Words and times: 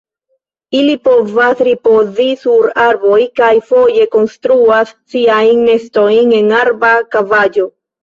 Ili 0.77 0.95
povas 1.07 1.61
ripozi 1.67 2.25
sur 2.47 2.65
arboj 2.87 3.21
kaj 3.43 3.51
foje 3.69 4.09
konstruas 4.19 4.97
siajn 5.15 5.65
nestojn 5.71 6.39
en 6.43 6.53
arba 6.67 6.97
kavaĵo. 7.17 7.73